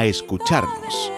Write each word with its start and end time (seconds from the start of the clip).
escucharnos. 0.00 1.12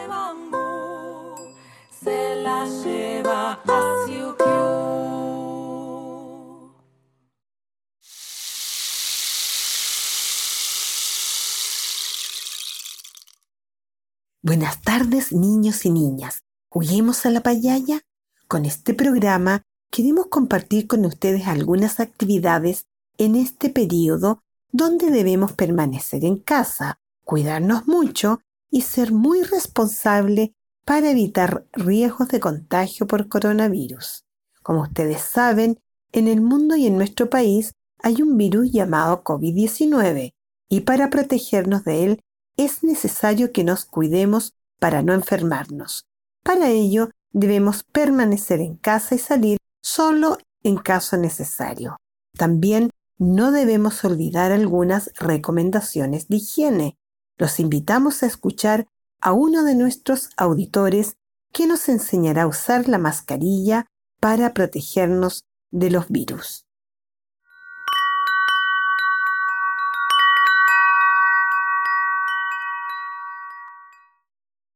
Buenas 14.42 14.83
tardes, 14.83 15.33
niños 15.33 15.86
y 15.86 15.91
niñas. 15.91 16.42
Juguemos 16.69 17.25
a 17.25 17.30
la 17.30 17.41
payaya. 17.41 18.02
Con 18.47 18.67
este 18.67 18.92
programa 18.92 19.62
queremos 19.91 20.27
compartir 20.27 20.86
con 20.86 21.06
ustedes 21.06 21.47
algunas 21.47 22.00
actividades 22.00 22.86
en 23.17 23.36
este 23.36 23.70
periodo 23.70 24.42
donde 24.70 25.11
debemos 25.11 25.52
permanecer 25.52 26.25
en 26.25 26.36
casa, 26.36 26.98
cuidarnos 27.25 27.86
mucho 27.86 28.41
y 28.75 28.80
ser 28.80 29.12
muy 29.12 29.44
responsable 29.44 30.53
para 30.84 31.08
evitar 31.08 31.64
riesgos 31.72 32.27
de 32.27 32.41
contagio 32.41 33.06
por 33.06 33.28
coronavirus. 33.28 34.25
Como 34.64 34.83
ustedes 34.83 35.20
saben, 35.20 35.78
en 36.11 36.27
el 36.27 36.41
mundo 36.41 36.75
y 36.75 36.89
en 36.89 36.97
nuestro 36.97 37.30
país 37.30 37.75
hay 38.02 38.20
un 38.20 38.36
virus 38.36 38.72
llamado 38.72 39.22
COVID-19 39.22 40.34
y 40.69 40.80
para 40.80 41.08
protegernos 41.08 41.84
de 41.84 42.02
él 42.05 42.20
es 42.56 42.83
necesario 42.83 43.52
que 43.52 43.62
nos 43.62 43.84
cuidemos 43.84 44.55
para 44.80 45.02
no 45.02 45.14
enfermarnos. 45.14 46.06
Para 46.42 46.69
ello, 46.70 47.11
debemos 47.30 47.84
permanecer 47.84 48.58
en 48.58 48.75
casa 48.75 49.14
y 49.14 49.19
salir 49.19 49.58
solo 49.83 50.36
en 50.64 50.78
caso 50.78 51.17
necesario. 51.17 51.97
También 52.36 52.91
no 53.19 53.52
debemos 53.52 54.05
olvidar 54.05 54.50
algunas 54.50 55.12
recomendaciones 55.14 56.27
de 56.27 56.39
higiene, 56.39 56.98
los 57.36 57.60
invitamos 57.60 58.22
a 58.22 58.27
escuchar 58.27 58.86
a 59.20 59.32
uno 59.32 59.64
de 59.64 59.74
nuestros 59.74 60.30
auditores 60.36 61.16
que 61.52 61.67
nos 61.67 61.89
enseñará 61.89 62.42
a 62.42 62.46
usar 62.46 62.89
la 62.89 62.98
mascarilla 62.98 63.86
para 64.20 64.55
protegernos 64.55 65.44
de 65.70 65.90
los 65.90 66.08
virus. 66.08 66.64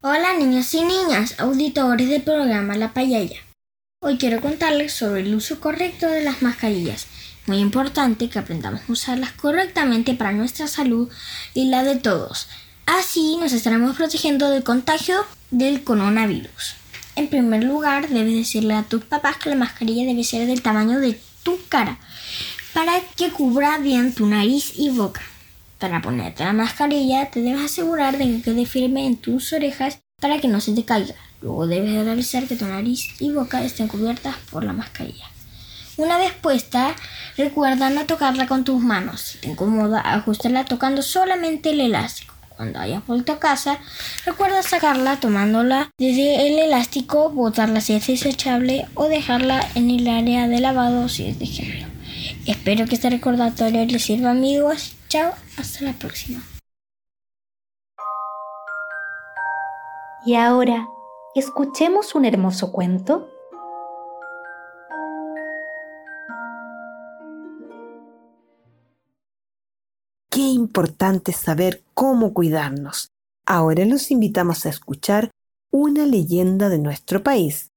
Hola 0.01 0.37
niños 0.39 0.73
y 0.75 0.85
niñas, 0.85 1.39
auditores 1.39 2.09
del 2.09 2.23
programa 2.23 2.77
La 2.77 2.95
Payaya. 2.95 3.41
Hoy 4.01 4.17
quiero 4.17 4.41
contarles 4.41 4.93
sobre 4.93 5.23
el 5.23 5.35
uso 5.35 5.61
correcto 5.61 6.07
de 6.07 6.23
las 6.23 6.41
mascarillas 6.41 7.09
muy 7.49 7.59
importante 7.59 8.29
que 8.29 8.39
aprendamos 8.39 8.83
a 8.89 8.93
usarlas 8.93 9.33
correctamente 9.33 10.15
para 10.15 10.33
nuestra 10.33 10.69
salud 10.69 11.09
y 11.55 11.71
la 11.71 11.83
de 11.83 11.97
todos. 11.97 12.49
Así 12.87 13.37
nos 13.41 13.53
estaremos 13.53 13.97
protegiendo 13.97 14.51
del 14.51 14.63
contagio 14.63 15.25
del 15.51 15.83
coronavirus. 15.85 16.75
En 17.17 17.29
primer 17.29 17.65
lugar, 17.65 18.09
debes 18.09 18.35
decirle 18.35 18.75
a 18.75 18.85
tus 18.85 19.05
papás 19.05 19.39
que 19.39 19.51
la 19.51 19.57
mascarilla 19.57 20.07
debe 20.07 20.25
ser 20.25 20.47
del 20.47 20.63
tamaño 20.63 21.01
de 21.01 21.21
tu 21.43 21.59
cara 21.69 21.99
para 22.73 23.01
que 23.17 23.31
cubra 23.31 23.79
bien 23.79 24.15
tu 24.15 24.27
nariz 24.27 24.75
y 24.77 24.91
boca. 24.91 25.23
Para 25.79 26.01
ponerte 26.01 26.45
la 26.45 26.53
mascarilla, 26.53 27.31
te 27.31 27.41
debes 27.41 27.65
asegurar 27.65 28.19
de 28.19 28.25
que 28.25 28.43
quede 28.43 28.67
firme 28.67 29.07
en 29.07 29.17
tus 29.17 29.53
orejas 29.53 30.01
para 30.21 30.41
que 30.41 30.49
no 30.49 30.61
se 30.61 30.73
te 30.73 30.85
caiga. 30.85 31.15
Luego 31.41 31.67
debes 31.67 32.05
realizar 32.05 32.47
que 32.47 32.57
tu 32.57 32.67
nariz 32.67 33.09
y 33.21 33.33
boca 33.33 33.65
estén 33.65 33.89
cubiertas 33.89 34.37
por 34.51 34.65
la 34.65 34.73
mascarilla. 34.73 35.27
Una 35.99 36.17
vez 36.17 36.33
puesta, 36.33 36.95
recuerda 37.37 37.91
no 37.91 38.07
tocarla 38.07 38.47
con 38.47 38.63
tus 38.63 38.81
manos. 38.81 39.21
Si 39.21 39.39
te 39.39 39.49
incomoda, 39.49 40.01
ajustala 40.01 40.65
tocando 40.65 41.03
solamente 41.03 41.71
el 41.71 41.81
elástico. 41.81 42.35
Cuando 42.57 42.79
hayas 42.79 43.05
vuelto 43.05 43.33
a 43.33 43.41
casa, 43.41 43.81
recuerda 44.25 44.63
sacarla 44.63 45.19
tomándola 45.19 45.91
desde 45.99 46.47
el 46.47 46.61
elástico, 46.61 47.31
botarla 47.31 47.81
si 47.81 47.95
es 47.95 48.07
desechable 48.07 48.87
o 48.95 49.09
dejarla 49.09 49.61
en 49.75 49.91
el 49.91 50.07
área 50.07 50.47
de 50.47 50.61
lavado 50.61 51.09
si 51.09 51.27
es 51.27 51.39
de 51.41 51.47
género. 51.47 51.89
Espero 52.47 52.87
que 52.87 52.95
este 52.95 53.11
recordatorio 53.11 53.85
les 53.85 54.05
sirva 54.05 54.31
amigos. 54.31 54.95
Chao, 55.09 55.33
hasta 55.57 55.85
la 55.85 55.95
próxima. 55.95 56.41
Y 60.25 60.37
ahora, 60.37 60.87
escuchemos 61.35 62.15
un 62.15 62.25
hermoso 62.25 62.71
cuento 62.71 63.29
importante 70.59 71.33
saber 71.33 71.83
cómo 71.95 72.35
cuidarnos. 72.35 73.11
Ahora 73.47 73.85
los 73.85 74.11
invitamos 74.11 74.67
a 74.67 74.69
escuchar 74.69 75.31
una 75.71 76.05
leyenda 76.05 76.69
de 76.69 76.79
nuestro 76.79 77.23
país. 77.23 77.71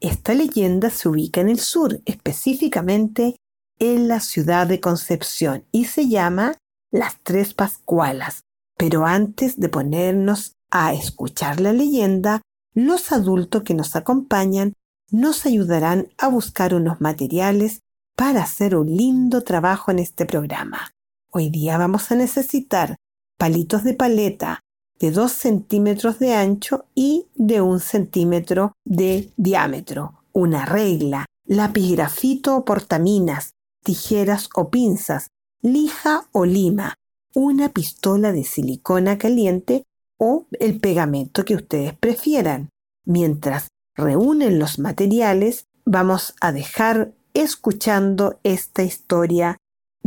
Esta 0.00 0.32
leyenda 0.34 0.90
se 0.90 1.08
ubica 1.08 1.40
en 1.40 1.48
el 1.48 1.58
sur, 1.58 2.00
específicamente 2.06 3.36
en 3.78 4.08
la 4.08 4.20
ciudad 4.20 4.66
de 4.66 4.80
Concepción, 4.80 5.64
y 5.72 5.86
se 5.86 6.08
llama 6.08 6.56
Las 6.90 7.18
Tres 7.22 7.54
Pascualas. 7.54 8.44
Pero 8.76 9.06
antes 9.06 9.58
de 9.58 9.68
ponernos 9.68 10.54
a 10.70 10.94
escuchar 10.94 11.60
la 11.60 11.72
leyenda, 11.72 12.42
los 12.74 13.12
adultos 13.12 13.62
que 13.64 13.74
nos 13.74 13.96
acompañan 13.96 14.74
nos 15.10 15.46
ayudarán 15.46 16.08
a 16.18 16.28
buscar 16.28 16.74
unos 16.74 17.00
materiales 17.00 17.80
para 18.14 18.42
hacer 18.42 18.76
un 18.76 18.94
lindo 18.94 19.42
trabajo 19.42 19.90
en 19.90 19.98
este 19.98 20.26
programa. 20.26 20.92
Hoy 21.30 21.50
día 21.50 21.76
vamos 21.76 22.10
a 22.10 22.14
necesitar 22.14 22.96
palitos 23.36 23.84
de 23.84 23.92
paleta 23.92 24.60
de 24.98 25.10
2 25.10 25.30
centímetros 25.30 26.18
de 26.18 26.32
ancho 26.32 26.86
y 26.94 27.26
de 27.34 27.60
1 27.60 27.80
centímetro 27.80 28.72
de 28.86 29.30
diámetro, 29.36 30.24
una 30.32 30.64
regla, 30.64 31.26
lápiz 31.44 31.92
grafito 31.92 32.56
o 32.56 32.64
portaminas, 32.64 33.52
tijeras 33.84 34.48
o 34.54 34.70
pinzas, 34.70 35.28
lija 35.60 36.26
o 36.32 36.46
lima, 36.46 36.94
una 37.34 37.68
pistola 37.68 38.32
de 38.32 38.44
silicona 38.44 39.18
caliente 39.18 39.84
o 40.16 40.46
el 40.58 40.80
pegamento 40.80 41.44
que 41.44 41.56
ustedes 41.56 41.94
prefieran. 41.94 42.70
Mientras 43.04 43.68
reúnen 43.94 44.58
los 44.58 44.78
materiales, 44.78 45.66
vamos 45.84 46.34
a 46.40 46.52
dejar 46.52 47.12
escuchando 47.34 48.40
esta 48.44 48.82
historia 48.82 49.58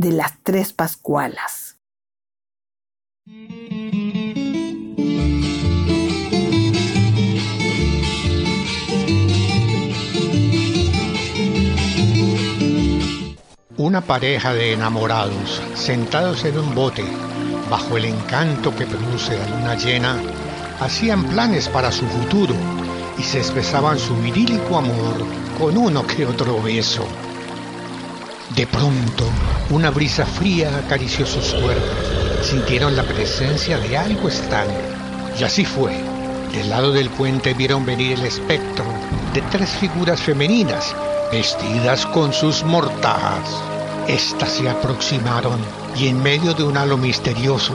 de 0.02 0.12
las 0.12 0.34
tres 0.42 0.74
Pascualas. 0.74 1.78
Una 13.78 14.02
pareja 14.02 14.56
de 14.56 14.74
enamorados, 14.74 15.62
sentados 15.76 16.46
en 16.46 16.58
un 16.58 16.74
bote, 16.74 17.06
bajo 17.70 17.96
el 17.98 18.06
encanto 18.06 18.76
que 18.76 18.88
produce 18.88 19.38
la 19.38 19.48
luna 19.50 19.76
llena, 19.76 20.20
hacían 20.80 21.24
planes 21.26 21.70
para 21.70 21.92
su 21.92 22.08
futuro 22.08 22.56
y 23.20 23.22
se 23.22 23.38
expresaban 23.38 24.00
su 24.00 24.16
virílico 24.16 24.78
amor 24.78 25.24
con 25.60 25.78
uno 25.78 26.08
que 26.08 26.26
otro 26.26 26.60
beso. 26.60 27.06
De 28.56 28.68
pronto, 28.68 29.24
una 29.70 29.92
brisa 29.92 30.26
fría 30.26 30.78
acarició 30.78 31.26
sus 31.26 31.54
cuerpos. 31.54 32.44
Sintieron 32.44 32.98
la 32.98 33.04
presencia 33.04 33.78
de 33.78 33.98
algo 33.98 34.28
extraño. 34.28 34.78
Y 35.40 35.44
así 35.44 35.64
fue. 35.64 35.94
Del 36.52 36.70
lado 36.70 36.92
del 36.92 37.10
puente 37.10 37.54
vieron 37.54 37.86
venir 37.86 38.20
el 38.20 38.26
espectro 38.26 38.84
de 39.34 39.42
tres 39.44 39.70
figuras 39.70 40.22
femeninas 40.22 40.94
vestidas 41.32 42.06
con 42.08 42.34
sus 42.34 42.64
mortajas. 42.64 43.50
Estas 44.10 44.50
se 44.50 44.70
aproximaron 44.70 45.58
y 45.96 46.08
en 46.08 46.22
medio 46.22 46.54
de 46.54 46.64
un 46.64 46.76
halo 46.76 46.98
misterioso 46.98 47.74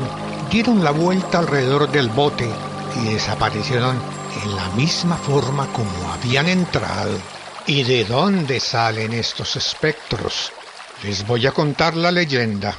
dieron 0.50 0.84
la 0.84 0.90
vuelta 0.90 1.38
alrededor 1.38 1.90
del 1.90 2.11
bote 2.11 2.50
y 3.00 3.14
desaparecieron 3.14 3.99
en 4.43 4.56
la 4.56 4.69
misma 4.70 5.17
forma 5.17 5.67
como 5.72 6.12
habían 6.12 6.49
entrado. 6.49 7.17
¿Y 7.67 7.82
de 7.82 8.05
dónde 8.05 8.61
salen 8.61 9.14
estos 9.14 9.56
espectros? 9.56 10.52
Les 11.02 11.26
voy 11.26 11.46
a 11.46 11.52
contar 11.52 11.94
la 11.94 12.10
leyenda. 12.10 12.75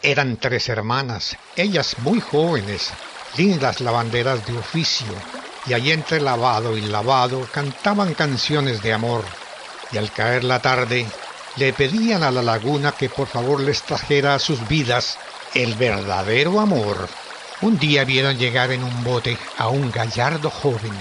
Eran 0.00 0.38
tres 0.38 0.70
hermanas, 0.70 1.36
ellas 1.54 1.96
muy 1.98 2.20
jóvenes, 2.20 2.90
lindas 3.36 3.80
lavanderas 3.80 4.46
de 4.46 4.56
oficio, 4.56 5.12
y 5.66 5.74
allí 5.74 5.92
entre 5.92 6.20
lavado 6.20 6.76
y 6.78 6.80
lavado 6.80 7.46
cantaban 7.52 8.14
canciones 8.14 8.82
de 8.82 8.94
amor, 8.94 9.24
y 9.92 9.98
al 9.98 10.10
caer 10.10 10.44
la 10.44 10.60
tarde 10.60 11.06
le 11.56 11.74
pedían 11.74 12.22
a 12.22 12.30
la 12.30 12.42
laguna 12.42 12.92
que 12.92 13.10
por 13.10 13.28
favor 13.28 13.60
les 13.60 13.82
trajera 13.82 14.34
a 14.34 14.38
sus 14.38 14.66
vidas 14.66 15.18
el 15.54 15.74
verdadero 15.74 16.58
amor. 16.58 17.08
Un 17.60 17.78
día 17.78 18.04
vieron 18.04 18.38
llegar 18.38 18.72
en 18.72 18.82
un 18.82 19.04
bote 19.04 19.36
a 19.58 19.68
un 19.68 19.90
gallardo 19.90 20.48
joven 20.48 20.92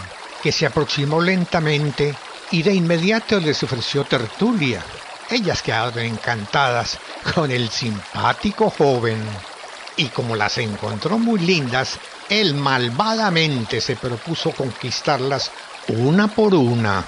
que 0.44 0.52
se 0.52 0.66
aproximó 0.66 1.22
lentamente 1.22 2.14
y 2.52 2.62
de 2.62 2.74
inmediato 2.74 3.40
les 3.40 3.64
ofreció 3.64 4.04
tertulia. 4.04 4.84
Ellas 5.32 5.62
quedaron 5.62 6.00
encantadas 6.00 7.00
con 7.34 7.52
el 7.52 7.70
simpático 7.70 8.70
joven 8.70 9.24
y 9.96 10.06
como 10.08 10.36
las 10.36 10.58
encontró 10.58 11.18
muy 11.18 11.40
lindas, 11.40 12.00
él 12.30 12.54
malvadamente 12.54 13.80
se 13.80 13.96
propuso 13.96 14.52
conquistarlas 14.52 15.52
una 15.88 16.28
por 16.28 16.54
una. 16.54 17.06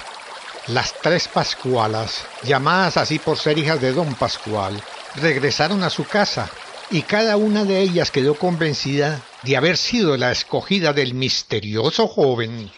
Las 0.68 0.94
tres 1.02 1.28
Pascualas, 1.28 2.24
llamadas 2.44 2.96
así 2.96 3.20
por 3.20 3.38
ser 3.38 3.58
hijas 3.58 3.82
de 3.82 3.92
don 3.92 4.14
Pascual, 4.16 4.82
regresaron 5.16 5.84
a 5.84 5.90
su 5.90 6.06
casa 6.06 6.50
y 6.92 7.02
cada 7.02 7.36
una 7.36 7.66
de 7.66 7.82
ellas 7.82 8.12
quedó 8.12 8.36
convencida 8.36 9.22
de 9.42 9.58
haber 9.58 9.76
sido 9.76 10.16
la 10.16 10.32
escogida 10.32 10.94
del 10.94 11.14
misterioso 11.14 12.08
joven. 12.08 12.72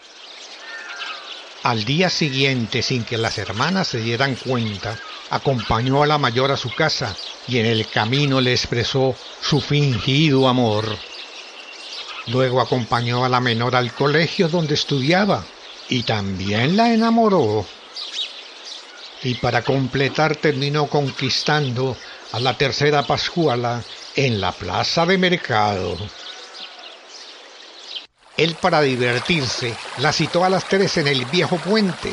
Al 1.62 1.84
día 1.84 2.10
siguiente, 2.10 2.82
sin 2.82 3.04
que 3.04 3.18
las 3.18 3.38
hermanas 3.38 3.88
se 3.88 3.98
dieran 3.98 4.36
cuenta, 4.36 4.98
acompañó 5.30 6.02
a 6.02 6.06
la 6.06 6.18
mayor 6.18 6.50
a 6.50 6.56
su 6.56 6.74
casa 6.74 7.14
y 7.48 7.58
en 7.58 7.66
el 7.66 7.88
camino 7.88 8.40
le 8.40 8.52
expresó 8.52 9.14
su 9.40 9.60
fingido 9.60 10.48
amor. 10.48 10.84
Luego 12.26 12.60
acompañó 12.60 13.24
a 13.24 13.28
la 13.28 13.40
menor 13.40 13.76
al 13.76 13.92
colegio 13.92 14.48
donde 14.48 14.74
estudiaba 14.74 15.44
y 15.88 16.02
también 16.02 16.76
la 16.76 16.92
enamoró. 16.92 17.64
Y 19.22 19.34
para 19.34 19.62
completar 19.62 20.36
terminó 20.36 20.88
conquistando 20.88 21.96
a 22.32 22.40
la 22.40 22.56
tercera 22.56 23.06
Pascuala 23.06 23.82
en 24.14 24.40
la 24.40 24.52
plaza 24.52 25.06
de 25.06 25.18
mercado. 25.18 25.96
Él 28.36 28.54
para 28.60 28.82
divertirse 28.82 29.74
la 29.98 30.12
citó 30.12 30.44
a 30.44 30.50
las 30.50 30.68
tres 30.68 30.96
en 30.98 31.06
el 31.06 31.24
viejo 31.26 31.56
puente. 31.56 32.12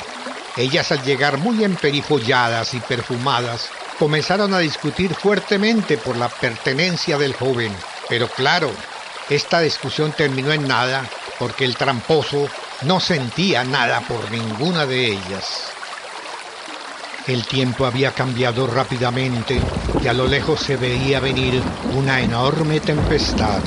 Ellas 0.55 0.91
al 0.91 1.03
llegar 1.03 1.37
muy 1.37 1.63
emperifolladas 1.63 2.73
y 2.75 2.79
perfumadas 2.79 3.69
comenzaron 3.97 4.53
a 4.53 4.59
discutir 4.59 5.15
fuertemente 5.15 5.97
por 5.97 6.15
la 6.15 6.29
pertenencia 6.29 7.17
del 7.17 7.33
joven. 7.33 7.73
Pero 8.07 8.27
claro, 8.27 8.69
esta 9.29 9.61
discusión 9.61 10.11
terminó 10.11 10.51
en 10.51 10.67
nada 10.67 11.03
porque 11.39 11.65
el 11.65 11.75
tramposo 11.75 12.47
no 12.83 12.99
sentía 12.99 13.63
nada 13.63 14.01
por 14.01 14.29
ninguna 14.29 14.85
de 14.85 15.13
ellas. 15.13 15.71
El 17.25 17.45
tiempo 17.45 17.85
había 17.85 18.11
cambiado 18.11 18.67
rápidamente 18.67 19.59
y 20.03 20.07
a 20.07 20.13
lo 20.13 20.27
lejos 20.27 20.59
se 20.59 20.75
veía 20.75 21.19
venir 21.19 21.61
una 21.95 22.19
enorme 22.21 22.79
tempestad. 22.81 23.61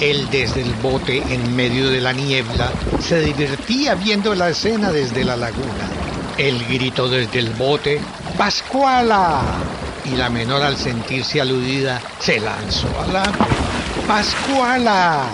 Él 0.00 0.28
desde 0.30 0.62
el 0.62 0.72
bote 0.74 1.22
en 1.28 1.54
medio 1.54 1.90
de 1.90 2.00
la 2.00 2.12
niebla 2.12 2.72
se 3.00 3.20
divertía 3.20 3.94
viendo 3.94 4.34
la 4.34 4.48
escena 4.48 4.90
desde 4.90 5.24
la 5.24 5.36
laguna. 5.36 6.07
Él 6.38 6.64
gritó 6.68 7.08
desde 7.08 7.40
el 7.40 7.50
bote, 7.50 8.00
¡Pascuala! 8.36 9.42
Y 10.04 10.10
la 10.10 10.30
menor 10.30 10.62
al 10.62 10.76
sentirse 10.76 11.40
aludida 11.40 12.00
se 12.20 12.38
lanzó 12.38 12.88
al 13.00 13.16
agua. 13.16 13.48
¡Pascuala! 14.06 15.24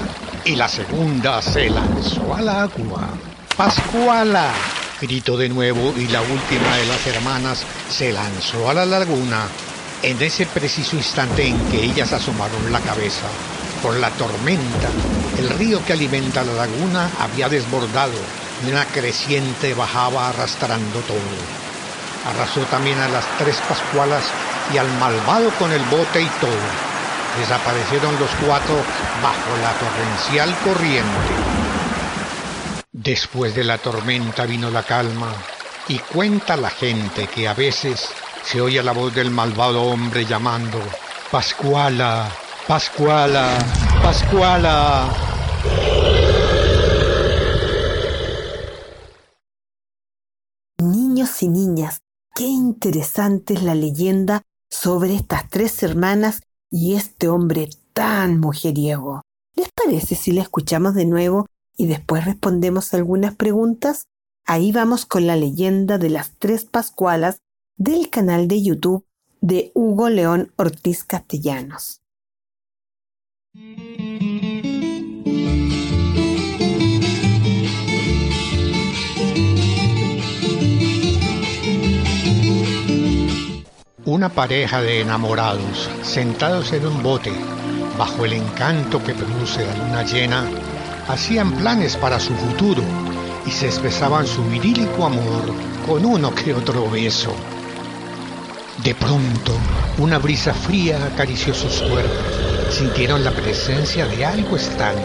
Y 0.47 0.57
la 0.57 0.67
segunda 0.67 1.43
se 1.43 1.69
lanzó 1.69 2.35
al 2.35 2.49
agua. 2.49 3.11
¡Pascuala! 3.55 4.51
Gritó 4.99 5.37
de 5.37 5.51
nuevo 5.51 5.93
y 5.95 6.09
la 6.09 6.23
última 6.23 6.77
de 6.79 6.87
las 6.87 7.07
hermanas 7.07 7.67
se 7.91 8.11
lanzó 8.11 8.71
a 8.71 8.73
la 8.73 8.87
laguna. 8.87 9.43
En 10.03 10.23
ese 10.23 10.47
preciso 10.47 10.97
instante 10.97 11.47
en 11.47 11.59
que 11.69 11.85
ellas 11.85 12.15
asomaron 12.15 12.73
la 12.73 12.81
cabeza, 12.81 13.27
por 13.83 13.95
la 13.97 14.09
tormenta, 14.13 14.89
el 15.39 15.51
río 15.51 15.85
que 15.85 15.93
alimenta 15.93 16.43
la 16.43 16.55
laguna 16.55 17.11
había 17.21 17.51
desbordado 17.51 18.44
una 18.73 18.85
creciente 18.87 19.75
bajaba 19.75 20.29
arrastrando 20.29 21.01
todo. 21.01 21.19
Arrasó 22.27 22.61
también 22.63 22.99
a 23.01 23.09
las 23.09 23.25
tres 23.39 23.57
pascualas 23.69 24.25
y 24.73 24.79
al 24.79 24.89
malvado 24.99 25.51
con 25.59 25.73
el 25.73 25.83
bote 25.85 26.23
y 26.23 26.29
todo. 26.41 26.51
Desaparecieron 27.39 28.19
los 28.19 28.31
cuatro 28.47 28.77
bajo 29.23 29.57
la 29.61 29.73
torrencial 29.73 30.55
corriente. 30.65 31.55
Después 32.93 33.55
de 33.55 33.65
la 33.65 33.79
tormenta 33.79 34.47
vino 34.47 34.71
la 34.71 34.83
calma 34.83 35.33
y 35.89 35.99
cuenta 35.99 36.57
la 36.57 36.71
gente 36.71 37.27
que 37.27 37.49
a 37.49 37.55
veces 37.55 38.09
se 38.45 38.61
oye 38.61 38.83
la 38.83 38.93
voz 38.93 39.15
del 39.15 39.31
malvado 39.31 39.83
hombre 39.83 40.25
llamando, 40.25 40.81
Pascuala, 41.31 42.31
Pascuala, 42.67 43.59
Pascuala. 44.03 45.34
Y 51.41 51.49
niñas, 51.49 52.01
qué 52.35 52.45
interesante 52.45 53.55
es 53.55 53.63
la 53.63 53.75
leyenda 53.75 54.43
sobre 54.71 55.15
estas 55.15 55.49
tres 55.51 55.83
hermanas 55.83 56.43
y 56.71 56.95
este 56.95 57.29
hombre 57.29 57.69
tan 57.93 58.39
mujeriego. 58.41 59.23
¿Les 59.55 59.69
parece 59.73 60.15
si 60.15 60.33
la 60.33 60.43
escuchamos 60.43 60.95
de 60.95 61.07
nuevo 61.07 61.47
y 61.77 61.87
después 61.87 62.25
respondemos 62.25 62.95
algunas 62.95 63.35
preguntas, 63.35 64.07
ahí 64.45 64.73
vamos 64.73 65.07
con 65.07 65.27
la 65.27 65.37
leyenda 65.37 65.99
de 65.99 66.11
las 66.11 66.33
tres 66.39 66.65
Pascualas 66.65 67.41
del 67.77 68.11
canal 68.11 68.49
de 68.49 68.63
YouTube 68.63 69.05
de 69.41 69.73
Hugo 69.75 70.09
León 70.09 70.53
Ortiz 70.57 71.05
Castellanos. 71.05 72.01
Una 84.07 84.29
pareja 84.29 84.83
de 84.83 85.01
enamorados 85.01 85.89
sentados 86.03 86.75
en 86.75 86.85
un 86.85 87.03
bote 87.03 87.33
bajo 87.97 88.27
el 88.27 88.35
encanto 88.35 89.03
que 89.03 89.15
produce 89.15 89.65
la 89.65 89.75
luna 89.77 90.03
llena 90.03 90.45
hacían 91.09 91.53
planes 91.53 91.97
para 91.97 92.21
su 92.21 92.35
futuro 92.35 92.83
y 93.47 93.51
se 93.51 93.65
expresaban 93.65 94.27
su 94.27 94.45
virílico 94.45 95.07
amor 95.07 95.55
con 95.87 96.05
uno 96.05 96.35
que 96.35 96.53
otro 96.53 96.91
beso. 96.91 97.35
De 98.83 98.95
pronto, 98.95 99.53
una 99.97 100.19
brisa 100.19 100.53
fría 100.53 101.03
acarició 101.07 101.55
sus 101.55 101.81
cuerpos. 101.81 102.75
Sintieron 102.75 103.25
la 103.25 103.31
presencia 103.31 104.05
de 104.05 104.27
algo 104.27 104.57
extraño. 104.59 105.01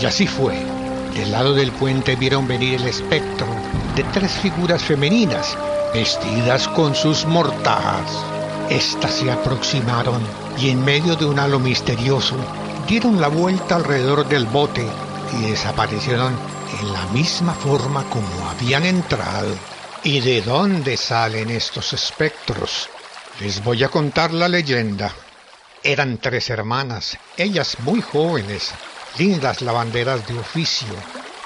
Y 0.00 0.06
así 0.06 0.28
fue. 0.28 0.54
Del 1.12 1.32
lado 1.32 1.54
del 1.54 1.72
puente 1.72 2.14
vieron 2.14 2.46
venir 2.46 2.80
el 2.80 2.86
espectro 2.86 3.48
de 3.96 4.04
tres 4.04 4.30
figuras 4.30 4.84
femeninas 4.84 5.56
vestidas 5.92 6.68
con 6.68 6.94
sus 6.94 7.24
mortajas. 7.24 8.24
Estas 8.70 9.14
se 9.14 9.30
aproximaron 9.30 10.20
y 10.58 10.70
en 10.70 10.84
medio 10.84 11.16
de 11.16 11.24
un 11.24 11.38
halo 11.38 11.58
misterioso 11.58 12.36
dieron 12.86 13.20
la 13.20 13.28
vuelta 13.28 13.76
alrededor 13.76 14.28
del 14.28 14.46
bote 14.46 14.86
y 15.32 15.50
desaparecieron 15.50 16.36
en 16.80 16.92
la 16.92 17.04
misma 17.06 17.54
forma 17.54 18.04
como 18.10 18.48
habían 18.48 18.84
entrado. 18.84 19.54
¿Y 20.04 20.20
de 20.20 20.42
dónde 20.42 20.96
salen 20.96 21.50
estos 21.50 21.92
espectros? 21.92 22.88
Les 23.40 23.62
voy 23.62 23.82
a 23.84 23.88
contar 23.88 24.32
la 24.32 24.48
leyenda. 24.48 25.12
Eran 25.82 26.18
tres 26.18 26.50
hermanas, 26.50 27.18
ellas 27.36 27.76
muy 27.80 28.00
jóvenes, 28.00 28.72
lindas 29.16 29.62
lavanderas 29.62 30.26
de 30.26 30.38
oficio, 30.38 30.88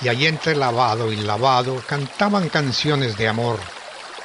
y 0.01 0.09
allí 0.09 0.27
entre 0.27 0.57
lavado 0.57 1.13
y 1.13 1.17
lavado 1.17 1.83
cantaban 1.87 2.49
canciones 2.49 3.17
de 3.17 3.29
amor, 3.29 3.59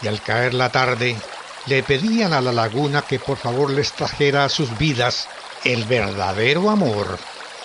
y 0.02 0.08
al 0.08 0.22
caer 0.22 0.54
la 0.54 0.72
tarde 0.72 1.18
le 1.66 1.84
pedían 1.84 2.34
a 2.34 2.42
la 2.42 2.52
laguna 2.52 3.02
que 3.02 3.20
por 3.20 3.38
favor 3.38 3.72
les 3.72 3.92
trajera 3.92 4.46
a 4.46 4.50
sus 4.50 4.78
vidas 4.78 5.28
el 5.64 5.84
verdadero 5.86 6.70
amor. 6.70 7.18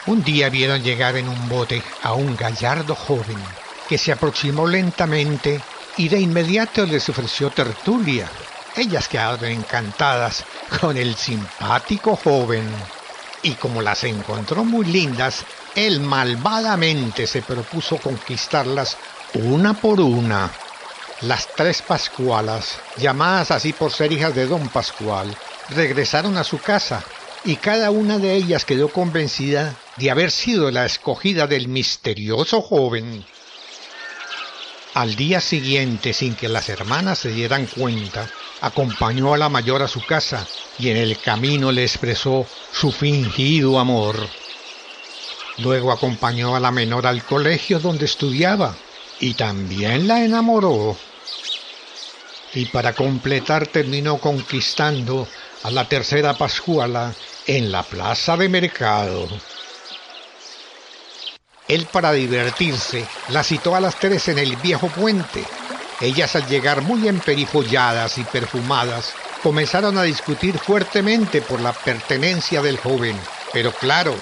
Un 0.06 0.24
día 0.24 0.48
vieron 0.48 0.82
llegar 0.82 1.16
en 1.16 1.28
un 1.28 1.48
bote 1.48 1.82
a 2.02 2.14
un 2.14 2.36
gallardo 2.36 2.94
joven 2.94 3.38
que 3.88 3.98
se 3.98 4.12
aproximó 4.12 4.66
lentamente 4.66 5.60
y 5.96 6.08
de 6.08 6.20
inmediato 6.20 6.84
les 6.86 7.08
ofreció 7.08 7.50
tertulia. 7.50 8.28
Ellas 8.74 9.06
quedaron 9.06 9.44
encantadas 9.44 10.44
con 10.80 10.96
el 10.96 11.14
simpático 11.14 12.16
joven 12.16 12.68
y 13.42 13.52
como 13.52 13.82
las 13.82 14.04
encontró 14.04 14.64
muy 14.64 14.86
lindas, 14.86 15.44
él 15.74 16.00
malvadamente 16.00 17.26
se 17.26 17.42
propuso 17.42 17.98
conquistarlas 17.98 18.96
una 19.34 19.74
por 19.74 20.00
una. 20.00 20.50
Las 21.22 21.46
tres 21.54 21.82
Pascualas, 21.82 22.80
llamadas 22.96 23.52
así 23.52 23.72
por 23.72 23.92
ser 23.92 24.10
hijas 24.10 24.34
de 24.34 24.46
don 24.46 24.68
Pascual, 24.68 25.32
regresaron 25.68 26.36
a 26.36 26.42
su 26.42 26.58
casa 26.58 27.04
y 27.44 27.54
cada 27.56 27.92
una 27.92 28.18
de 28.18 28.34
ellas 28.34 28.64
quedó 28.64 28.88
convencida 28.88 29.76
de 29.98 30.10
haber 30.10 30.32
sido 30.32 30.72
la 30.72 30.84
escogida 30.84 31.46
del 31.46 31.68
misterioso 31.68 32.60
joven. 32.60 33.24
Al 34.94 35.14
día 35.14 35.40
siguiente, 35.40 36.12
sin 36.12 36.34
que 36.34 36.48
las 36.48 36.68
hermanas 36.68 37.20
se 37.20 37.30
dieran 37.30 37.66
cuenta, 37.66 38.28
acompañó 38.60 39.32
a 39.32 39.38
la 39.38 39.48
mayor 39.48 39.80
a 39.82 39.88
su 39.88 40.04
casa 40.04 40.44
y 40.76 40.88
en 40.88 40.96
el 40.96 41.16
camino 41.18 41.70
le 41.70 41.84
expresó 41.84 42.46
su 42.72 42.90
fingido 42.90 43.78
amor. 43.78 44.16
Luego 45.58 45.92
acompañó 45.92 46.56
a 46.56 46.60
la 46.60 46.72
menor 46.72 47.06
al 47.06 47.22
colegio 47.22 47.78
donde 47.78 48.06
estudiaba 48.06 48.74
y 49.20 49.34
también 49.34 50.08
la 50.08 50.24
enamoró. 50.24 50.96
Y 52.54 52.66
para 52.66 52.92
completar 52.92 53.66
terminó 53.66 54.18
conquistando 54.18 55.26
a 55.62 55.70
la 55.70 55.88
tercera 55.88 56.34
Pascuala 56.34 57.14
en 57.46 57.72
la 57.72 57.82
plaza 57.82 58.36
de 58.36 58.48
mercado. 58.48 59.28
Él 61.68 61.86
para 61.90 62.12
divertirse 62.12 63.06
la 63.28 63.42
citó 63.42 63.74
a 63.74 63.80
las 63.80 63.98
tres 63.98 64.28
en 64.28 64.38
el 64.38 64.56
viejo 64.56 64.88
puente. 64.88 65.44
Ellas 66.00 66.34
al 66.36 66.46
llegar 66.46 66.82
muy 66.82 67.08
emperifolladas 67.08 68.18
y 68.18 68.24
perfumadas 68.24 69.14
comenzaron 69.42 69.96
a 69.96 70.02
discutir 70.02 70.58
fuertemente 70.58 71.40
por 71.40 71.60
la 71.60 71.72
pertenencia 71.72 72.60
del 72.60 72.78
joven. 72.78 73.18
Pero 73.52 73.72
claro, 73.72 74.14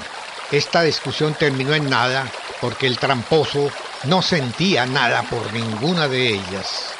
esta 0.52 0.82
discusión 0.82 1.34
terminó 1.34 1.74
en 1.74 1.88
nada 1.88 2.30
porque 2.60 2.86
el 2.86 2.98
tramposo 2.98 3.70
no 4.04 4.22
sentía 4.22 4.86
nada 4.86 5.22
por 5.22 5.52
ninguna 5.52 6.08
de 6.08 6.34
ellas. 6.34 6.99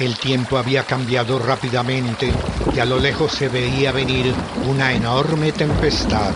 El 0.00 0.16
tiempo 0.16 0.56
había 0.56 0.84
cambiado 0.84 1.38
rápidamente 1.38 2.32
y 2.74 2.78
a 2.80 2.86
lo 2.86 2.98
lejos 2.98 3.32
se 3.32 3.50
veía 3.50 3.92
venir 3.92 4.34
una 4.66 4.94
enorme 4.94 5.52
tempestad. 5.52 6.32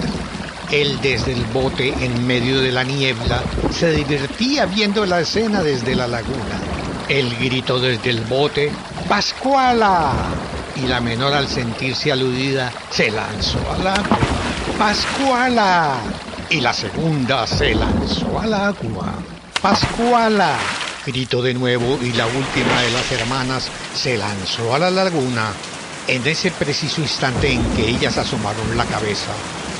Él 0.71 0.99
desde 1.01 1.33
el 1.33 1.43
bote 1.47 1.95
en 2.05 2.27
medio 2.27 2.61
de 2.61 2.71
la 2.71 2.85
niebla 2.85 3.43
se 3.71 3.91
divertía 3.93 4.67
viendo 4.67 5.07
la 5.07 5.21
escena 5.21 5.63
desde 5.63 5.95
la 5.95 6.07
laguna. 6.07 6.61
Él 7.09 7.35
gritó 7.41 7.81
desde 7.81 8.11
el 8.11 8.21
bote, 8.21 8.71
¡Pascuala! 9.09 10.13
Y 10.77 10.87
la 10.87 11.01
menor 11.01 11.33
al 11.33 11.49
sentirse 11.49 12.13
aludida 12.13 12.71
se 12.91 13.11
lanzó 13.11 13.59
al 13.73 13.87
agua. 13.87 14.19
¡Pascuala! 14.79 15.95
Y 16.51 16.61
la 16.61 16.75
segunda 16.75 17.47
se 17.47 17.75
lanzó 17.75 18.39
al 18.39 18.53
agua. 18.53 19.15
¡Pascuala! 19.63 20.59
Gritó 21.07 21.43
de 21.43 21.53
nuevo 21.53 21.99
y 22.01 22.13
la 22.13 22.27
última 22.27 22.81
de 22.81 22.91
las 22.91 23.13
hermanas 23.13 23.69
se 23.95 24.17
lanzó 24.17 24.75
a 24.75 24.79
la 24.79 24.91
laguna. 24.91 25.53
En 26.09 26.27
ese 26.27 26.51
preciso 26.51 27.03
instante 27.03 27.53
en 27.53 27.63
que 27.75 27.89
ellas 27.89 28.17
asomaron 28.17 28.77
la 28.77 28.85
cabeza, 28.87 29.33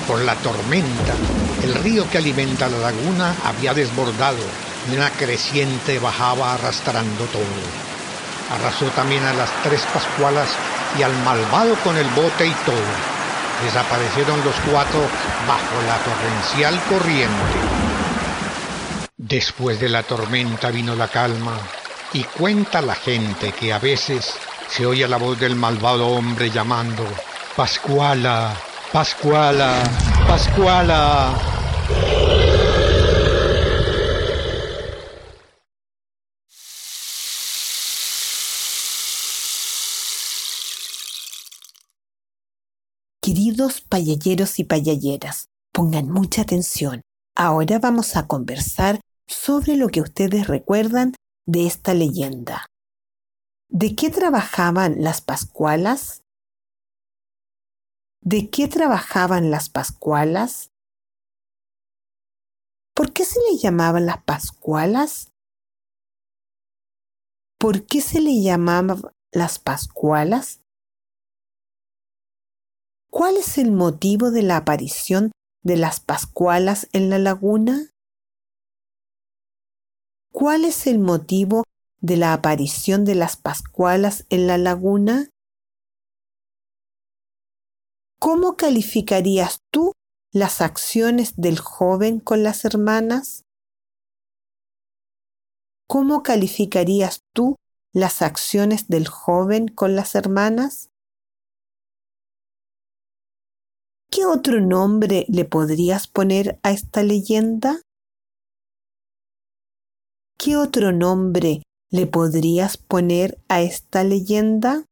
por 0.07 0.21
la 0.21 0.35
tormenta, 0.37 1.15
el 1.63 1.75
río 1.77 2.09
que 2.11 2.19
alimenta 2.19 2.69
la 2.69 2.79
laguna 2.79 3.35
había 3.45 3.73
desbordado 3.73 4.43
y 4.91 4.97
una 4.97 5.09
creciente 5.11 5.99
bajaba 5.99 6.55
arrastrando 6.55 7.25
todo. 7.25 7.43
Arrasó 8.51 8.87
también 8.91 9.25
a 9.25 9.33
las 9.33 9.51
tres 9.63 9.81
pascualas 9.95 10.51
y 10.99 11.03
al 11.03 11.17
malvado 11.25 11.75
con 11.83 11.97
el 11.97 12.09
bote 12.11 12.47
y 12.47 12.55
todo. 12.67 12.85
Desaparecieron 13.65 14.45
los 14.45 14.57
cuatro 14.71 15.01
bajo 15.49 15.83
la 15.87 15.97
torrencial 16.05 16.79
corriente. 16.89 17.84
Después 19.27 19.81
de 19.81 19.89
la 19.89 20.03
tormenta 20.03 20.71
vino 20.71 20.95
la 20.95 21.09
calma 21.09 21.59
y 22.13 22.25
cuenta 22.25 22.83
la 22.83 22.95
gente 22.95 23.53
que 23.53 23.73
a 23.73 23.79
veces 23.79 24.35
se 24.69 24.85
oye 24.85 25.09
la 25.09 25.17
voz 25.17 25.41
del 25.41 25.57
malvado 25.57 26.09
hombre 26.09 26.51
llamando, 26.51 27.07
Pascuala, 27.57 28.55
Pascuala, 28.93 29.83
Pascuala. 30.29 31.35
Queridos 43.23 43.81
payalleros 43.81 44.59
y 44.59 44.65
payalleras, 44.65 45.49
pongan 45.73 46.11
mucha 46.11 46.43
atención. 46.43 47.01
Ahora 47.35 47.79
vamos 47.79 48.17
a 48.17 48.27
conversar 48.27 49.01
sobre 49.29 49.77
lo 49.77 49.89
que 49.89 50.01
ustedes 50.01 50.47
recuerdan 50.47 51.15
de 51.47 51.67
esta 51.67 51.95
leyenda. 51.95 52.67
¿De 53.69 53.95
qué 53.97 54.11
trabajaban 54.11 55.03
las 55.03 55.21
Pascualas? 55.21 56.23
¿De 58.21 58.51
qué 58.51 58.69
trabajaban 58.69 59.51
las 59.51 59.69
Pascualas? 59.69 60.71
¿Por 62.95 63.13
qué 63.13 63.25
se 63.25 63.41
le 63.41 63.59
llamaban 63.59 64.07
las 64.07 64.23
Pascualas? 64.23 65.33
¿Por 67.59 67.87
qué 67.87 68.01
se 68.01 68.21
le 68.21 68.43
llamaban 68.43 69.03
las 69.33 69.59
Pascualas? 69.59 70.61
¿Cuál 73.11 73.37
es 73.37 73.59
el 73.59 73.73
motivo 73.73 74.31
de 74.31 74.43
la 74.43 74.59
aparición 74.59 75.33
de 75.63 75.77
las 75.77 76.01
Pascualas 76.01 76.89
en 76.93 77.11
la 77.11 77.19
laguna? 77.19 77.94
¿Cuál 80.37 80.65
es 80.65 80.89
el 80.89 80.99
motivo 80.99 81.63
de 82.01 82.17
la 82.17 82.33
aparición 82.33 83.05
de 83.05 83.15
las 83.15 83.37
Pascualas 83.37 84.27
en 84.31 84.49
la 84.49 84.59
laguna? 84.59 85.29
¿Cómo 88.19 88.57
calificarías 88.57 89.61
tú 89.71 89.93
las 90.33 90.61
acciones 90.61 91.37
del 91.37 91.61
joven 91.61 92.19
con 92.19 92.43
las 92.43 92.65
hermanas? 92.65 93.45
¿Cómo 95.87 96.25
calificarías 96.25 97.21
tú 97.33 97.55
las 97.93 98.21
acciones 98.21 98.89
del 98.89 99.07
joven 99.07 99.69
con 99.69 99.95
las 99.95 100.17
hermanas? 100.17 100.91
¿Qué 104.11 104.27
otro 104.27 104.61
nombre 104.61 105.27
le 105.29 105.45
podrías 105.45 106.09
poner 106.09 106.59
a 106.65 106.73
esta 106.73 107.05
leyenda? 107.05 107.81
¿Qué 110.45 110.59
otro 110.59 110.93
nombre 110.93 111.63
le 111.91 112.07
podrías 112.07 112.77
poner 112.77 113.39
a 113.49 113.63
esta 113.63 114.05
leyenda? 114.05 114.85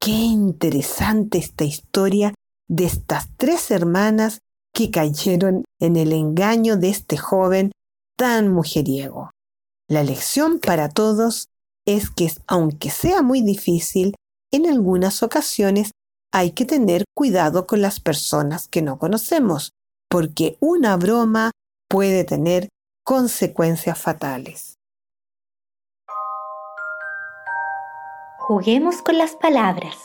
Qué 0.00 0.12
interesante 0.12 1.36
esta 1.36 1.64
historia 1.64 2.32
de 2.70 2.86
estas 2.86 3.28
tres 3.36 3.70
hermanas 3.70 4.38
que 4.74 4.90
cayeron 4.90 5.64
en 5.82 5.96
el 5.96 6.14
engaño 6.14 6.78
de 6.78 6.88
este 6.88 7.18
joven 7.18 7.72
tan 8.16 8.48
mujeriego. 8.48 9.28
La 9.86 10.02
lección 10.02 10.58
para 10.58 10.88
todos 10.88 11.48
es 11.86 12.08
que 12.08 12.32
aunque 12.46 12.88
sea 12.88 13.20
muy 13.20 13.42
difícil, 13.42 14.14
en 14.50 14.66
algunas 14.66 15.22
ocasiones 15.22 15.90
hay 16.32 16.52
que 16.52 16.64
tener 16.64 17.04
cuidado 17.14 17.66
con 17.66 17.82
las 17.82 18.00
personas 18.00 18.66
que 18.66 18.80
no 18.80 18.98
conocemos, 18.98 19.72
porque 20.08 20.56
una 20.58 20.96
broma 20.96 21.50
puede 21.92 22.24
tener 22.24 22.70
consecuencias 23.04 23.98
fatales. 23.98 24.78
Juguemos 28.38 29.02
con 29.02 29.18
las 29.18 29.36
palabras. 29.36 29.98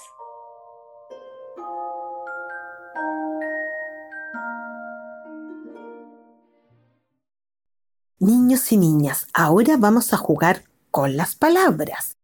Niños 8.19 8.69
y 8.73 8.77
niñas, 8.77 9.25
ahora 9.33 9.77
vamos 9.77 10.11
a 10.11 10.17
jugar 10.17 10.65
con 10.91 11.15
las 11.15 11.35
palabras. 11.35 12.17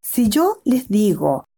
Si 0.00 0.28
yo 0.28 0.60
les 0.64 0.88
digo 0.88 1.48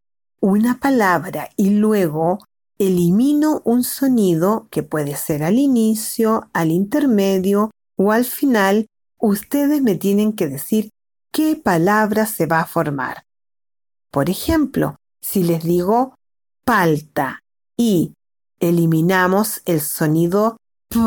una 0.41 0.81
palabra 0.81 1.51
y 1.57 1.71
luego 1.77 2.39
elimino 2.79 3.61
un 3.65 3.83
sonido 3.83 4.69
que 4.71 4.83
puede 4.83 5.17
ser 5.17 5.43
al 5.43 5.59
inicio, 5.59 6.49
al 6.53 6.71
intermedio 6.71 7.71
o 7.97 8.13
al 8.13 8.25
final, 8.25 8.87
ustedes 9.19 9.83
me 9.83 9.97
tienen 9.97 10.33
que 10.33 10.47
decir 10.47 10.91
qué 11.33 11.57
palabra 11.57 12.27
se 12.27 12.47
va 12.47 12.61
a 12.61 12.67
formar. 12.67 13.25
Por 14.11 14.31
ejemplo, 14.31 14.97
si 15.21 15.43
les 15.43 15.65
digo 15.65 16.15
palta 16.65 17.41
y 17.77 18.15
eliminamos 18.61 19.61
el 19.65 19.81
sonido 19.81 20.57
p 20.89 20.99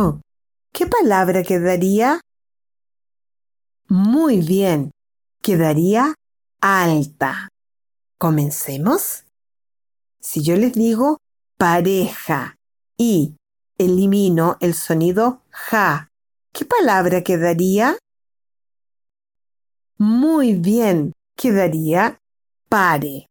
¿qué 0.74 0.88
palabra 0.88 1.44
quedaría? 1.44 2.22
Muy 3.88 4.42
bien, 4.42 4.92
quedaría 5.42 6.14
alta. 6.62 7.50
¿Comencemos? 8.18 9.24
Si 10.20 10.44
yo 10.44 10.56
les 10.56 10.74
digo 10.74 11.18
pareja 11.62 12.58
y 12.98 13.36
elimino 13.78 14.58
el 14.62 14.74
sonido 14.74 15.44
ja, 15.52 16.10
¿qué 16.52 16.66
palabra 16.66 17.22
quedaría? 17.22 18.00
Muy 20.00 20.56
bien, 20.56 21.14
quedaría 21.36 22.20
pare. 22.68 23.28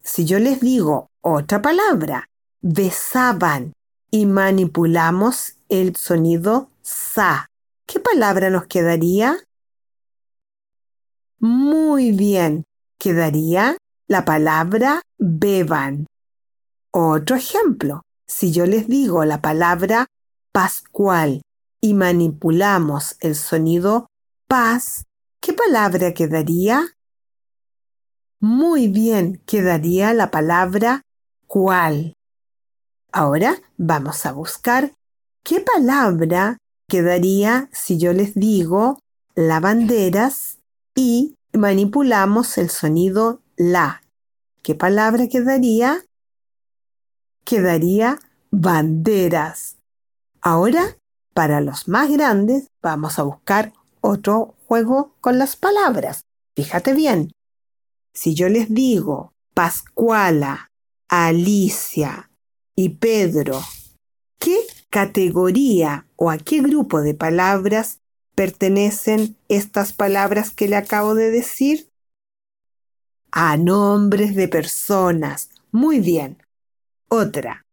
Si 0.00 0.24
yo 0.26 0.38
les 0.38 0.60
digo 0.60 1.10
otra 1.22 1.60
palabra, 1.60 2.28
besaban 2.60 3.72
y 4.12 4.26
manipulamos 4.26 5.56
el 5.68 5.96
sonido 5.96 6.70
sa, 6.82 7.48
¿qué 7.84 7.98
palabra 7.98 8.50
nos 8.50 8.66
quedaría? 8.66 9.36
Muy 11.40 12.12
bien, 12.12 12.62
quedaría 12.96 13.76
la 14.06 14.24
palabra 14.24 15.02
beban. 15.18 16.06
Otro 16.92 17.36
ejemplo, 17.36 18.02
si 18.26 18.52
yo 18.52 18.66
les 18.66 18.88
digo 18.88 19.24
la 19.24 19.40
palabra 19.40 20.06
pascual 20.52 21.42
y 21.80 21.94
manipulamos 21.94 23.16
el 23.20 23.36
sonido 23.36 24.08
paz, 24.48 25.04
¿qué 25.40 25.52
palabra 25.52 26.12
quedaría? 26.14 26.96
Muy 28.40 28.88
bien, 28.88 29.40
quedaría 29.46 30.12
la 30.14 30.30
palabra 30.30 31.02
cuál. 31.46 32.14
Ahora 33.12 33.60
vamos 33.76 34.26
a 34.26 34.32
buscar 34.32 34.92
qué 35.44 35.60
palabra 35.60 36.58
quedaría 36.88 37.68
si 37.72 37.98
yo 37.98 38.12
les 38.12 38.34
digo 38.34 38.98
lavanderas 39.34 40.58
y 40.94 41.36
manipulamos 41.52 42.58
el 42.58 42.70
sonido 42.70 43.40
la. 43.56 44.02
¿Qué 44.62 44.74
palabra 44.74 45.28
quedaría? 45.28 46.04
Quedaría 47.44 48.18
banderas. 48.50 49.76
Ahora, 50.40 50.96
para 51.34 51.60
los 51.60 51.88
más 51.88 52.10
grandes, 52.10 52.68
vamos 52.82 53.18
a 53.18 53.22
buscar 53.22 53.72
otro 54.00 54.54
juego 54.66 55.14
con 55.20 55.38
las 55.38 55.56
palabras. 55.56 56.24
Fíjate 56.56 56.94
bien. 56.94 57.32
Si 58.12 58.34
yo 58.34 58.48
les 58.48 58.72
digo 58.72 59.32
Pascuala, 59.54 60.70
Alicia 61.08 62.30
y 62.74 62.90
Pedro, 62.90 63.60
¿qué 64.38 64.58
categoría 64.90 66.06
o 66.16 66.30
a 66.30 66.38
qué 66.38 66.60
grupo 66.60 67.00
de 67.00 67.14
palabras 67.14 68.00
pertenecen 68.34 69.36
estas 69.48 69.92
palabras 69.92 70.50
que 70.50 70.68
le 70.68 70.76
acabo 70.76 71.14
de 71.14 71.30
decir? 71.30 71.90
A 73.32 73.56
nombres 73.56 74.34
de 74.34 74.48
personas. 74.48 75.50
Muy 75.70 76.00
bien. 76.00 76.38
Otra. 77.12 77.66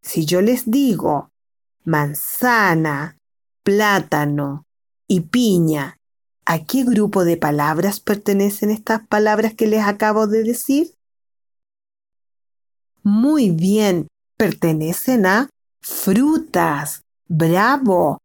Si 0.00 0.26
yo 0.26 0.40
les 0.40 0.70
digo 0.70 1.32
manzana, 1.82 3.18
plátano 3.64 4.64
y 5.08 5.22
piña, 5.22 5.98
¿a 6.44 6.64
qué 6.64 6.84
grupo 6.84 7.24
de 7.24 7.36
palabras 7.36 7.98
pertenecen 7.98 8.70
estas 8.70 9.04
palabras 9.08 9.54
que 9.54 9.66
les 9.66 9.82
acabo 9.82 10.28
de 10.28 10.44
decir? 10.44 10.94
Muy 13.02 13.50
bien, 13.50 14.06
pertenecen 14.36 15.26
a 15.26 15.50
frutas. 15.80 17.02
Bravo. 17.26 18.18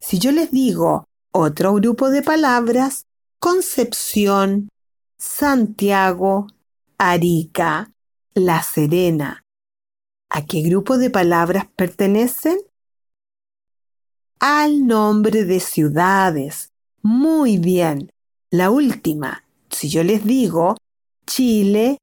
Si 0.00 0.18
yo 0.18 0.32
les 0.32 0.50
digo 0.50 1.04
otro 1.30 1.74
grupo 1.74 2.08
de 2.08 2.22
palabras, 2.22 3.04
Concepción, 3.38 4.70
Santiago, 5.18 6.46
Arica, 6.96 7.92
La 8.32 8.62
Serena, 8.62 9.44
¿a 10.30 10.44
qué 10.46 10.62
grupo 10.62 10.98
de 10.98 11.10
palabras 11.10 11.66
pertenecen? 11.76 12.58
Al 14.40 14.86
nombre 14.86 15.44
de 15.44 15.60
ciudades. 15.60 16.70
Muy 17.02 17.58
bien. 17.58 18.10
La 18.50 18.70
última, 18.70 19.44
si 19.70 19.88
yo 19.88 20.02
les 20.04 20.24
digo 20.24 20.76
Chile, 21.26 21.98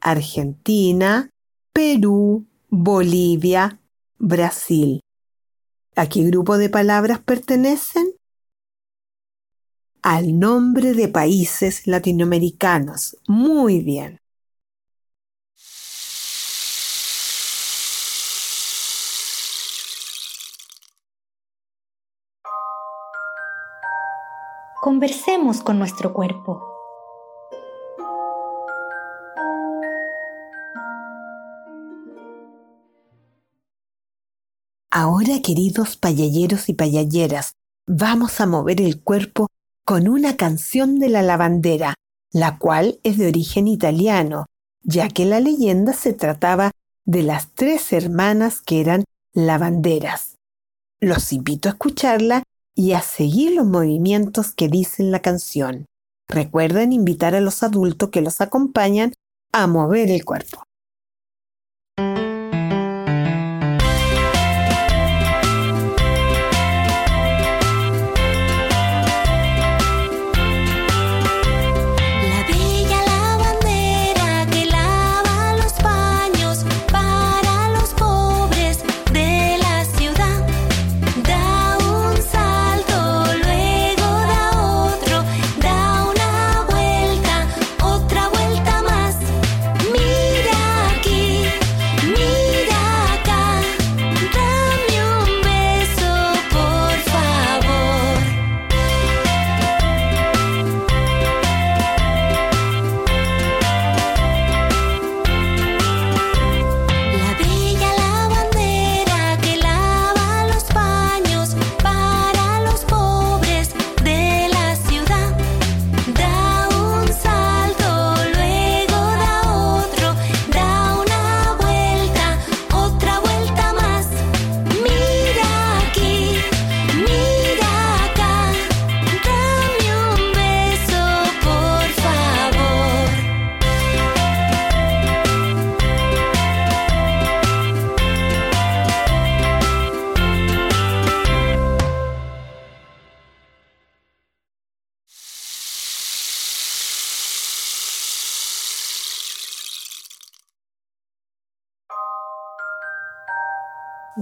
Argentina, 0.00 1.30
Perú, 1.72 2.46
Bolivia, 2.68 3.80
Brasil. 4.18 5.00
¿A 5.94 6.08
qué 6.08 6.22
grupo 6.24 6.58
de 6.58 6.68
palabras 6.68 7.20
pertenecen? 7.20 8.12
Al 10.02 10.38
nombre 10.38 10.92
de 10.92 11.08
países 11.08 11.86
latinoamericanos. 11.86 13.16
Muy 13.26 13.80
bien. 13.80 14.20
Conversemos 24.86 25.62
con 25.62 25.80
nuestro 25.80 26.12
cuerpo. 26.12 26.62
Ahora, 34.92 35.40
queridos 35.42 35.96
payalleros 35.96 36.68
y 36.68 36.74
payalleras, 36.74 37.54
vamos 37.88 38.40
a 38.40 38.46
mover 38.46 38.80
el 38.80 39.02
cuerpo 39.02 39.48
con 39.84 40.06
una 40.06 40.36
canción 40.36 41.00
de 41.00 41.08
la 41.08 41.22
lavandera, 41.22 41.94
la 42.30 42.56
cual 42.56 43.00
es 43.02 43.18
de 43.18 43.26
origen 43.26 43.66
italiano, 43.66 44.46
ya 44.84 45.08
que 45.08 45.24
la 45.24 45.40
leyenda 45.40 45.94
se 45.94 46.12
trataba 46.12 46.70
de 47.04 47.24
las 47.24 47.48
tres 47.54 47.92
hermanas 47.92 48.60
que 48.60 48.82
eran 48.82 49.02
lavanderas. 49.32 50.36
Los 51.00 51.32
invito 51.32 51.68
a 51.68 51.72
escucharla 51.72 52.44
y 52.76 52.92
a 52.92 53.00
seguir 53.00 53.54
los 53.54 53.66
movimientos 53.66 54.52
que 54.52 54.68
dicen 54.68 55.10
la 55.10 55.20
canción. 55.20 55.86
Recuerden 56.28 56.92
invitar 56.92 57.34
a 57.34 57.40
los 57.40 57.62
adultos 57.62 58.10
que 58.10 58.20
los 58.20 58.40
acompañan 58.40 59.14
a 59.52 59.66
mover 59.66 60.10
el 60.10 60.24
cuerpo. 60.24 60.62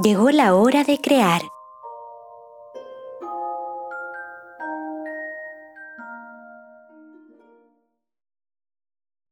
Llegó 0.03 0.31
la 0.31 0.57
hora 0.57 0.83
de 0.83 1.01
crear. 1.01 1.43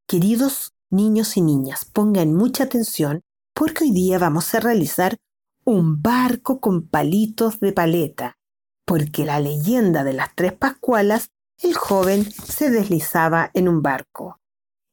Queridos 0.06 0.76
niños 0.88 1.36
y 1.36 1.40
niñas, 1.40 1.84
pongan 1.84 2.32
mucha 2.34 2.62
atención 2.62 3.22
porque 3.52 3.82
hoy 3.82 3.90
día 3.90 4.20
vamos 4.20 4.54
a 4.54 4.60
realizar 4.60 5.16
un 5.64 6.00
barco 6.00 6.60
con 6.60 6.86
palitos 6.86 7.58
de 7.58 7.72
paleta, 7.72 8.38
porque 8.86 9.24
la 9.24 9.40
leyenda 9.40 10.04
de 10.04 10.12
las 10.12 10.32
tres 10.36 10.52
pascualas, 10.52 11.30
el 11.58 11.74
joven 11.74 12.24
se 12.30 12.70
deslizaba 12.70 13.50
en 13.54 13.66
un 13.66 13.82
barco. 13.82 14.38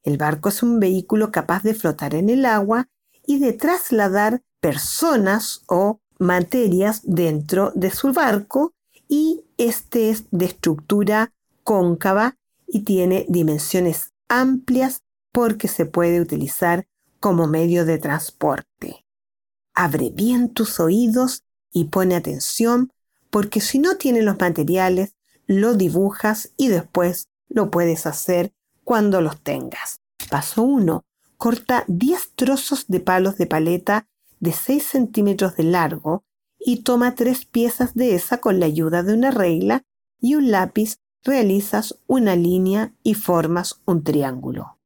El 0.02 0.18
barco 0.18 0.48
es 0.48 0.64
un 0.64 0.80
vehículo 0.80 1.30
capaz 1.30 1.62
de 1.62 1.74
flotar 1.74 2.16
en 2.16 2.28
el 2.28 2.44
agua 2.44 2.88
y 3.30 3.38
de 3.38 3.52
trasladar 3.52 4.42
personas 4.58 5.62
o 5.68 6.00
materias 6.18 7.02
dentro 7.04 7.70
de 7.76 7.92
su 7.92 8.12
barco 8.12 8.72
y 9.06 9.44
este 9.56 10.10
es 10.10 10.24
de 10.32 10.46
estructura 10.46 11.32
cóncava 11.62 12.34
y 12.66 12.80
tiene 12.80 13.26
dimensiones 13.28 14.10
amplias 14.28 15.04
porque 15.30 15.68
se 15.68 15.86
puede 15.86 16.20
utilizar 16.20 16.88
como 17.20 17.46
medio 17.46 17.84
de 17.84 17.98
transporte. 17.98 19.06
Abre 19.74 20.10
bien 20.10 20.48
tus 20.52 20.80
oídos 20.80 21.44
y 21.72 21.84
pone 21.84 22.16
atención 22.16 22.90
porque 23.30 23.60
si 23.60 23.78
no 23.78 23.96
tienes 23.96 24.24
los 24.24 24.40
materiales, 24.40 25.14
lo 25.46 25.74
dibujas 25.74 26.52
y 26.56 26.66
después 26.66 27.28
lo 27.48 27.70
puedes 27.70 28.06
hacer 28.06 28.52
cuando 28.82 29.20
los 29.20 29.40
tengas. 29.40 30.00
Paso 30.28 30.64
1. 30.64 31.04
Corta 31.40 31.84
10 31.88 32.32
trozos 32.34 32.84
de 32.88 33.00
palos 33.00 33.38
de 33.38 33.46
paleta 33.46 34.06
de 34.40 34.52
6 34.52 34.84
centímetros 34.84 35.56
de 35.56 35.62
largo 35.62 36.22
y 36.58 36.82
toma 36.82 37.14
tres 37.14 37.46
piezas 37.46 37.94
de 37.94 38.14
esa 38.14 38.42
con 38.42 38.60
la 38.60 38.66
ayuda 38.66 39.02
de 39.02 39.14
una 39.14 39.30
regla 39.30 39.80
y 40.20 40.34
un 40.34 40.50
lápiz 40.50 40.98
realizas 41.24 41.98
una 42.06 42.36
línea 42.36 42.92
y 43.02 43.14
formas 43.14 43.80
un 43.86 44.04
triángulo. 44.04 44.78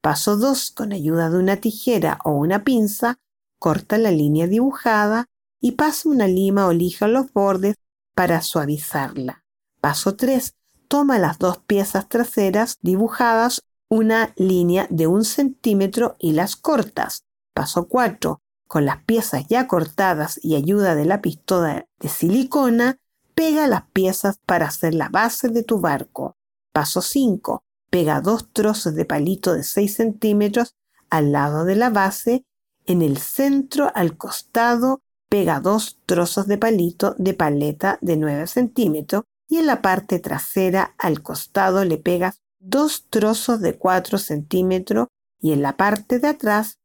Paso 0.00 0.38
2. 0.38 0.70
Con 0.70 0.94
ayuda 0.94 1.28
de 1.28 1.36
una 1.36 1.58
tijera 1.58 2.18
o 2.24 2.30
una 2.30 2.64
pinza, 2.64 3.18
corta 3.58 3.98
la 3.98 4.10
línea 4.10 4.46
dibujada 4.46 5.26
y 5.60 5.72
pasa 5.72 6.08
una 6.08 6.26
lima 6.26 6.66
o 6.66 6.72
lija 6.72 7.04
a 7.04 7.08
los 7.08 7.30
bordes 7.30 7.76
para 8.14 8.40
suavizarla. 8.40 9.44
Paso 9.82 10.16
3. 10.16 10.54
Toma 10.88 11.18
las 11.18 11.38
dos 11.38 11.58
piezas 11.58 12.08
traseras 12.08 12.78
dibujadas 12.80 13.66
una 13.88 14.32
línea 14.36 14.86
de 14.90 15.06
un 15.06 15.24
centímetro 15.24 16.16
y 16.18 16.32
las 16.32 16.56
cortas. 16.56 17.24
Paso 17.52 17.86
4. 17.88 18.40
Con 18.66 18.86
las 18.86 19.04
piezas 19.04 19.46
ya 19.48 19.68
cortadas 19.68 20.40
y 20.42 20.56
ayuda 20.56 20.94
de 20.94 21.04
la 21.04 21.20
pistola 21.20 21.86
de 22.00 22.08
silicona, 22.08 22.98
pega 23.34 23.66
las 23.66 23.84
piezas 23.92 24.38
para 24.44 24.66
hacer 24.66 24.94
la 24.94 25.08
base 25.08 25.48
de 25.48 25.62
tu 25.62 25.80
barco. 25.80 26.36
Paso 26.72 27.02
5. 27.02 27.62
Pega 27.90 28.20
dos 28.20 28.52
trozos 28.52 28.94
de 28.94 29.04
palito 29.04 29.54
de 29.54 29.62
6 29.62 29.94
centímetros 29.94 30.74
al 31.10 31.32
lado 31.32 31.64
de 31.64 31.76
la 31.76 31.90
base. 31.90 32.44
En 32.86 33.02
el 33.02 33.18
centro, 33.18 33.90
al 33.94 34.16
costado, 34.16 35.02
pega 35.28 35.60
dos 35.60 36.00
trozos 36.06 36.46
de 36.46 36.58
palito 36.58 37.14
de 37.18 37.34
paleta 37.34 37.98
de 38.00 38.16
9 38.16 38.46
centímetros 38.46 39.24
y 39.48 39.58
en 39.58 39.66
la 39.66 39.82
parte 39.82 40.18
trasera, 40.18 40.94
al 40.98 41.22
costado, 41.22 41.84
le 41.84 41.98
pegas 41.98 42.40
dos 42.64 43.06
trozos 43.10 43.60
de 43.60 43.76
4 43.76 44.18
centímetros 44.18 45.08
y 45.40 45.52
en 45.52 45.62
la 45.62 45.76
parte 45.76 46.18
de 46.18 46.28
atrás 46.28 46.78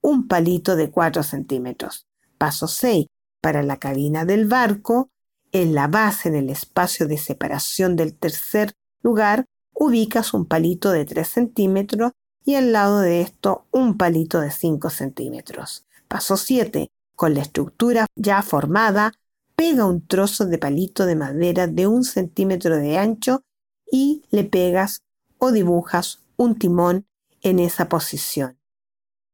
un 0.00 0.28
palito 0.28 0.76
de 0.76 0.90
4 0.90 1.22
centímetros. 1.22 2.06
Paso 2.38 2.68
6. 2.68 3.06
Para 3.40 3.62
la 3.62 3.78
cabina 3.78 4.24
del 4.24 4.46
barco, 4.46 5.10
en 5.52 5.74
la 5.74 5.88
base, 5.88 6.28
en 6.28 6.36
el 6.36 6.50
espacio 6.50 7.08
de 7.08 7.18
separación 7.18 7.96
del 7.96 8.14
tercer 8.14 8.72
lugar, 9.02 9.46
ubicas 9.72 10.32
un 10.32 10.46
palito 10.46 10.90
de 10.92 11.04
3 11.04 11.26
centímetros 11.26 12.12
y 12.44 12.54
al 12.54 12.72
lado 12.72 13.00
de 13.00 13.20
esto 13.20 13.66
un 13.72 13.96
palito 13.96 14.40
de 14.40 14.50
5 14.50 14.90
centímetros. 14.90 15.84
Paso 16.08 16.36
7. 16.36 16.88
Con 17.16 17.34
la 17.34 17.42
estructura 17.42 18.06
ya 18.14 18.42
formada, 18.42 19.12
pega 19.56 19.86
un 19.86 20.06
trozo 20.06 20.46
de 20.46 20.58
palito 20.58 21.06
de 21.06 21.16
madera 21.16 21.66
de 21.66 21.86
un 21.86 22.04
centímetro 22.04 22.76
de 22.76 22.98
ancho 22.98 23.42
y 23.90 24.24
le 24.30 24.44
pegas 24.44 25.02
o 25.38 25.52
dibujas 25.52 26.22
un 26.36 26.58
timón 26.58 27.06
en 27.42 27.58
esa 27.58 27.88
posición. 27.88 28.58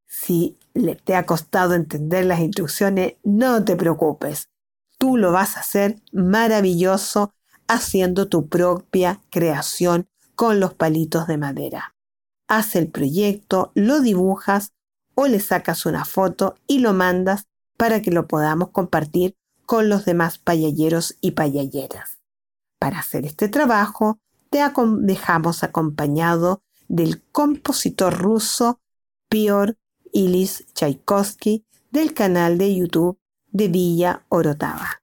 Si 0.07 0.59
te 1.05 1.15
ha 1.15 1.27
costado 1.27 1.75
entender 1.75 2.25
las 2.27 2.41
instrucciones, 2.41 3.15
no 3.23 3.65
te 3.65 3.77
preocupes. 3.77 4.49
Tú 4.99 5.17
lo 5.17 5.33
vas 5.33 5.57
a 5.57 5.61
hacer 5.61 6.01
maravilloso 6.13 7.33
haciendo 7.67 8.29
tu 8.29 8.49
propia 8.49 9.21
creación 9.31 10.07
con 10.35 10.61
los 10.61 10.75
palitos 10.75 11.27
de 11.27 11.39
madera. 11.39 11.95
Haz 12.49 12.77
el 12.77 12.89
proyecto, 12.89 13.73
lo 13.75 14.01
dibujas 14.01 14.73
o 15.15 15.27
le 15.27 15.41
sacas 15.41 15.87
una 15.87 16.05
foto 16.05 16.57
y 16.67 16.81
lo 16.81 16.93
mandas 16.93 17.47
para 17.77 18.03
que 18.03 18.11
lo 18.11 18.27
podamos 18.29 18.71
compartir 18.71 19.35
con 19.67 19.89
los 19.89 20.05
demás 20.05 20.39
payalleros 20.39 21.17
y 21.21 21.33
payalleras. 21.33 22.19
Para 22.79 22.99
hacer 22.99 23.25
este 23.25 23.49
trabajo, 23.49 24.19
te 24.53 24.61
dejamos 25.01 25.65
acompañado 25.65 26.63
del 26.87 27.23
compositor 27.33 28.19
ruso 28.19 28.81
Pior 29.31 29.79
Ilis 30.13 30.67
Tchaikovsky 30.75 31.65
del 31.91 32.13
canal 32.13 32.59
de 32.59 32.77
YouTube 32.77 33.19
de 33.51 33.69
Villa 33.69 34.27
Orotava. 34.29 35.01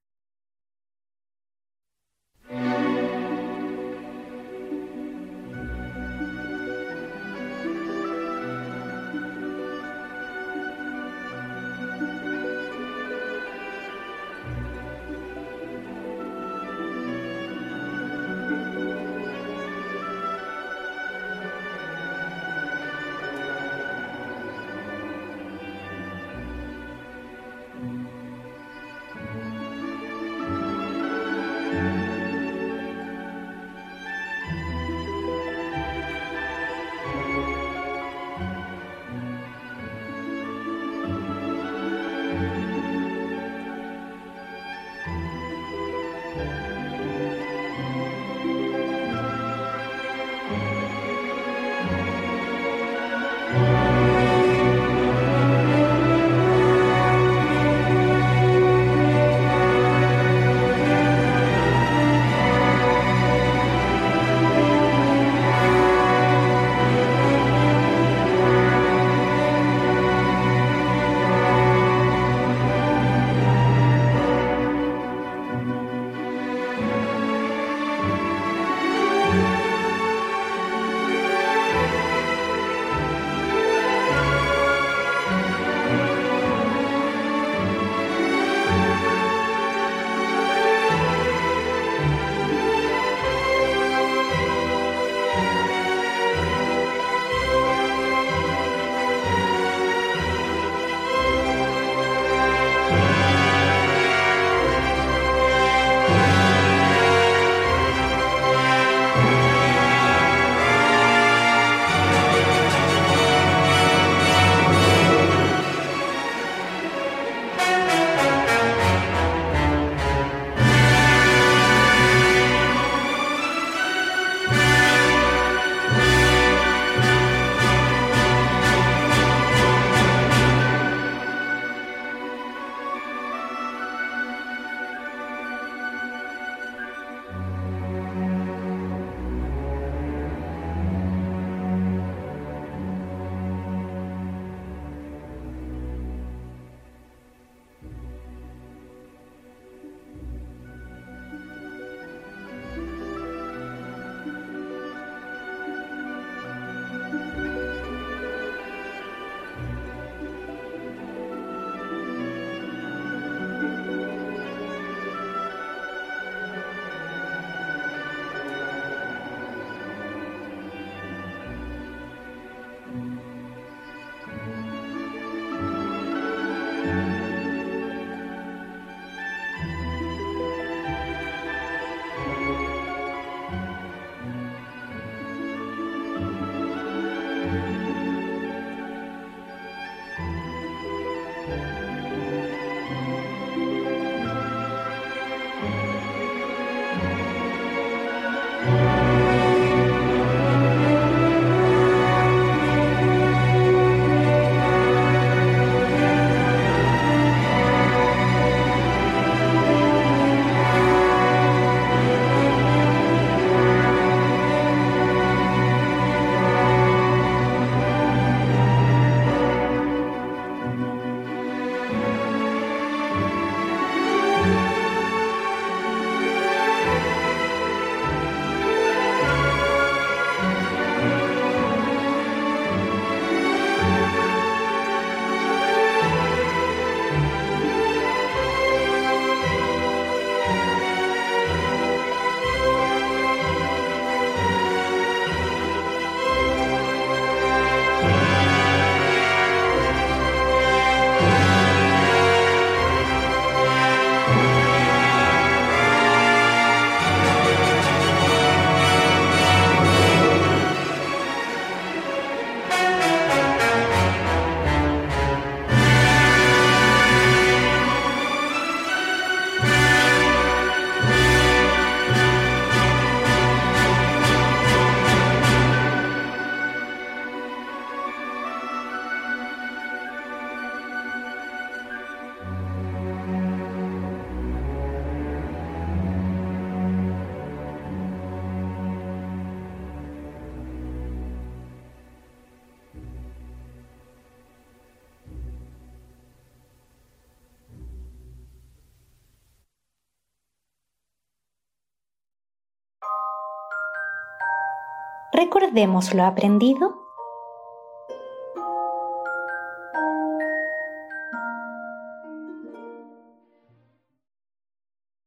Recordemos 305.70 306.16
lo 306.16 306.24
aprendido. 306.24 306.98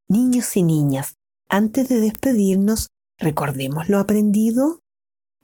Niños 0.08 0.56
y 0.56 0.64
niñas, 0.64 1.14
antes 1.48 1.88
de 1.88 2.00
despedirnos, 2.00 2.88
recordemos 3.18 3.88
lo 3.88 4.00
aprendido. 4.00 4.80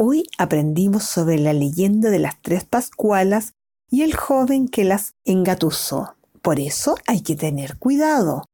Hoy 0.00 0.24
aprendimos 0.36 1.04
sobre 1.04 1.38
la 1.38 1.52
leyenda 1.52 2.10
de 2.10 2.18
las 2.18 2.42
tres 2.42 2.64
Pascualas 2.64 3.52
y 3.88 4.02
el 4.02 4.16
joven 4.16 4.66
que 4.66 4.82
las 4.82 5.14
engatusó. 5.24 6.16
Por 6.42 6.58
eso 6.58 6.96
hay 7.06 7.20
que 7.20 7.36
tener 7.36 7.78
cuidado. 7.78 8.46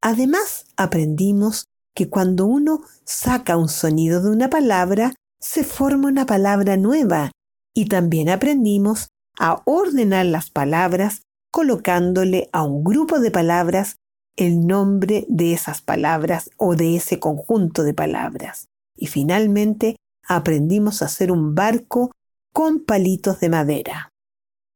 Además, 0.00 0.66
aprendimos 0.76 1.66
que 1.92 2.08
cuando 2.08 2.46
uno 2.46 2.82
saca 3.02 3.56
un 3.56 3.68
sonido 3.68 4.22
de 4.22 4.30
una 4.30 4.48
palabra, 4.48 5.12
se 5.40 5.64
forma 5.64 6.08
una 6.08 6.26
palabra 6.26 6.76
nueva 6.76 7.30
y 7.74 7.86
también 7.86 8.28
aprendimos 8.28 9.08
a 9.38 9.62
ordenar 9.64 10.26
las 10.26 10.50
palabras 10.50 11.22
colocándole 11.50 12.48
a 12.52 12.64
un 12.64 12.82
grupo 12.82 13.20
de 13.20 13.30
palabras 13.30 13.96
el 14.36 14.66
nombre 14.66 15.26
de 15.28 15.52
esas 15.52 15.80
palabras 15.80 16.50
o 16.56 16.76
de 16.76 16.96
ese 16.96 17.18
conjunto 17.18 17.82
de 17.82 17.94
palabras. 17.94 18.68
Y 18.96 19.06
finalmente 19.06 19.96
aprendimos 20.26 21.02
a 21.02 21.06
hacer 21.06 21.32
un 21.32 21.54
barco 21.54 22.12
con 22.52 22.84
palitos 22.84 23.40
de 23.40 23.48
madera. 23.48 24.10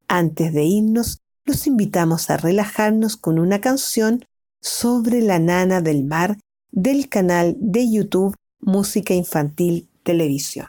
Antes 0.09 0.53
de 0.53 0.65
irnos, 0.65 1.19
los 1.45 1.67
invitamos 1.67 2.31
a 2.31 2.37
relajarnos 2.37 3.17
con 3.17 3.39
una 3.39 3.61
canción 3.61 4.25
sobre 4.61 5.23
la 5.23 5.39
nana 5.39 5.81
del 5.81 6.05
mar 6.05 6.39
del 6.71 7.09
canal 7.09 7.57
de 7.59 7.91
YouTube 7.91 8.35
Música 8.61 9.15
Infantil 9.15 9.89
televisión. 10.03 10.67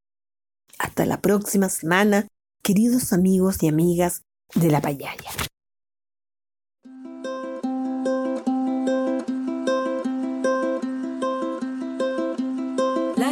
Hasta 0.79 1.05
la 1.07 1.21
próxima 1.21 1.69
semana, 1.69 2.29
queridos 2.63 3.13
amigos 3.13 3.63
y 3.63 3.69
amigas 3.69 4.23
de 4.55 4.71
La 4.71 4.81
Payaya. 4.81 5.31